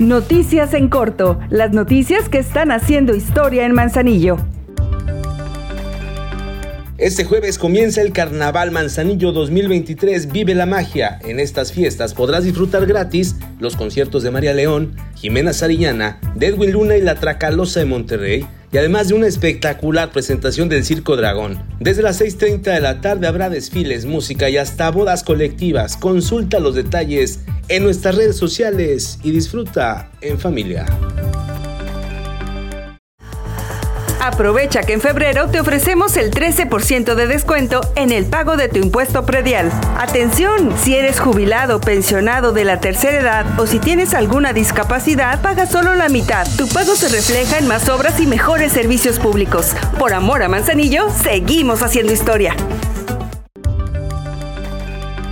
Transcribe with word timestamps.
Noticias 0.00 0.74
en 0.74 0.88
corto, 0.88 1.38
las 1.50 1.72
noticias 1.72 2.28
que 2.28 2.38
están 2.38 2.72
haciendo 2.72 3.14
historia 3.14 3.64
en 3.64 3.74
Manzanillo. 3.74 4.38
Este 6.98 7.24
jueves 7.24 7.58
comienza 7.58 8.02
el 8.02 8.12
Carnaval 8.12 8.72
Manzanillo 8.72 9.30
2023 9.30 10.32
Vive 10.32 10.56
la 10.56 10.66
Magia. 10.66 11.20
En 11.22 11.38
estas 11.38 11.70
fiestas 11.70 12.12
podrás 12.12 12.42
disfrutar 12.42 12.86
gratis 12.86 13.36
los 13.60 13.76
conciertos 13.76 14.24
de 14.24 14.32
María 14.32 14.52
León, 14.52 14.96
Jimena 15.14 15.52
Sarillana, 15.52 16.18
Edwin 16.40 16.72
Luna 16.72 16.96
y 16.96 17.00
la 17.00 17.14
Tracalosa 17.14 17.78
de 17.78 17.86
Monterrey, 17.86 18.46
y 18.72 18.78
además 18.78 19.06
de 19.06 19.14
una 19.14 19.28
espectacular 19.28 20.10
presentación 20.10 20.68
del 20.68 20.84
Circo 20.84 21.16
Dragón. 21.16 21.62
Desde 21.78 22.02
las 22.02 22.20
6.30 22.20 22.62
de 22.62 22.80
la 22.80 23.00
tarde 23.00 23.28
habrá 23.28 23.48
desfiles, 23.48 24.06
música 24.06 24.50
y 24.50 24.56
hasta 24.56 24.90
bodas 24.90 25.22
colectivas. 25.22 25.96
Consulta 25.96 26.58
los 26.58 26.74
detalles 26.74 27.44
en 27.68 27.82
nuestras 27.82 28.14
redes 28.14 28.36
sociales 28.36 29.18
y 29.22 29.30
disfruta 29.30 30.10
en 30.20 30.38
familia. 30.38 30.86
Aprovecha 34.24 34.80
que 34.82 34.94
en 34.94 35.02
febrero 35.02 35.50
te 35.50 35.60
ofrecemos 35.60 36.16
el 36.16 36.30
13% 36.30 37.14
de 37.14 37.26
descuento 37.26 37.82
en 37.94 38.10
el 38.10 38.24
pago 38.24 38.56
de 38.56 38.70
tu 38.70 38.78
impuesto 38.78 39.26
predial. 39.26 39.70
Atención, 39.98 40.72
si 40.78 40.96
eres 40.96 41.20
jubilado, 41.20 41.78
pensionado 41.78 42.52
de 42.52 42.64
la 42.64 42.80
tercera 42.80 43.20
edad 43.20 43.60
o 43.60 43.66
si 43.66 43.78
tienes 43.78 44.14
alguna 44.14 44.54
discapacidad, 44.54 45.42
paga 45.42 45.66
solo 45.66 45.94
la 45.94 46.08
mitad. 46.08 46.46
Tu 46.56 46.66
pago 46.68 46.96
se 46.96 47.10
refleja 47.10 47.58
en 47.58 47.68
más 47.68 47.90
obras 47.90 48.18
y 48.18 48.26
mejores 48.26 48.72
servicios 48.72 49.18
públicos. 49.18 49.74
Por 49.98 50.14
amor 50.14 50.42
a 50.42 50.48
Manzanillo, 50.48 51.10
seguimos 51.10 51.82
haciendo 51.82 52.14
historia. 52.14 52.56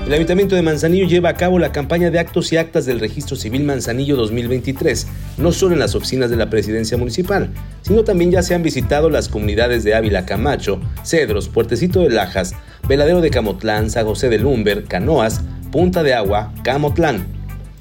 El 0.06 0.14
Ayuntamiento 0.14 0.56
de 0.56 0.62
Manzanillo 0.62 1.06
lleva 1.06 1.28
a 1.28 1.36
cabo 1.36 1.60
la 1.60 1.70
campaña 1.70 2.10
de 2.10 2.18
actos 2.18 2.52
y 2.52 2.56
actas 2.56 2.84
del 2.86 2.98
Registro 2.98 3.36
Civil 3.36 3.62
Manzanillo 3.62 4.16
2023, 4.16 5.06
no 5.38 5.52
solo 5.52 5.74
en 5.74 5.78
las 5.78 5.94
oficinas 5.94 6.28
de 6.28 6.36
la 6.36 6.50
Presidencia 6.50 6.98
Municipal, 6.98 7.50
sino 7.82 8.02
también 8.02 8.32
ya 8.32 8.42
se 8.42 8.56
han 8.56 8.64
visitado 8.64 9.10
las 9.10 9.28
comunidades 9.28 9.84
de 9.84 9.94
Ávila 9.94 10.26
Camacho, 10.26 10.80
Cedros, 11.04 11.48
Puertecito 11.48 12.00
de 12.00 12.10
Lajas, 12.10 12.52
Veladero 12.88 13.20
de 13.20 13.30
Camotlán, 13.30 13.90
San 13.90 14.04
José 14.04 14.28
de 14.28 14.38
Lumber, 14.38 14.84
Canoas, 14.84 15.40
Punta 15.70 16.02
de 16.02 16.14
Agua, 16.14 16.52
Camotlán. 16.64 17.24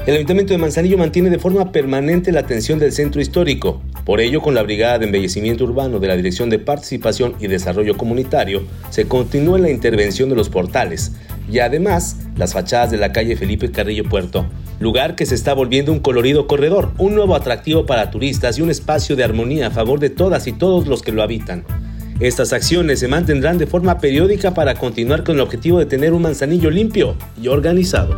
El 0.09 0.15
Ayuntamiento 0.15 0.53
de 0.53 0.57
Manzanillo 0.57 0.97
mantiene 0.97 1.29
de 1.29 1.37
forma 1.37 1.71
permanente 1.71 2.31
la 2.31 2.39
atención 2.39 2.79
del 2.79 2.93
centro 2.93 3.21
histórico. 3.21 3.79
Por 4.05 4.21
ello, 4.21 4.41
con 4.41 4.55
la 4.55 4.63
Brigada 4.63 4.97
de 4.97 5.05
Embellecimiento 5.05 5.65
Urbano 5.65 5.99
de 5.99 6.07
la 6.07 6.15
Dirección 6.15 6.49
de 6.49 6.57
Participación 6.57 7.35
y 7.39 7.45
Desarrollo 7.45 7.95
Comunitario, 7.95 8.63
se 8.89 9.07
continúa 9.07 9.59
la 9.59 9.69
intervención 9.69 10.27
de 10.27 10.35
los 10.35 10.49
portales 10.49 11.11
y 11.47 11.59
además 11.59 12.17
las 12.35 12.53
fachadas 12.53 12.89
de 12.89 12.97
la 12.97 13.11
calle 13.11 13.37
Felipe 13.37 13.69
Carrillo 13.69 14.03
Puerto, 14.09 14.47
lugar 14.79 15.15
que 15.15 15.27
se 15.27 15.35
está 15.35 15.53
volviendo 15.53 15.91
un 15.91 15.99
colorido 15.99 16.47
corredor, 16.47 16.91
un 16.97 17.13
nuevo 17.13 17.35
atractivo 17.35 17.85
para 17.85 18.09
turistas 18.09 18.57
y 18.57 18.63
un 18.63 18.71
espacio 18.71 19.15
de 19.15 19.23
armonía 19.23 19.67
a 19.67 19.71
favor 19.71 19.99
de 19.99 20.09
todas 20.09 20.47
y 20.47 20.53
todos 20.53 20.87
los 20.87 21.03
que 21.03 21.11
lo 21.11 21.21
habitan. 21.21 21.65
Estas 22.19 22.51
acciones 22.51 22.99
se 22.99 23.07
mantendrán 23.07 23.59
de 23.59 23.67
forma 23.67 23.99
periódica 23.99 24.55
para 24.55 24.73
continuar 24.73 25.23
con 25.23 25.35
el 25.35 25.41
objetivo 25.41 25.77
de 25.77 25.85
tener 25.85 26.13
un 26.13 26.23
manzanillo 26.23 26.71
limpio 26.71 27.15
y 27.39 27.47
organizado. 27.47 28.17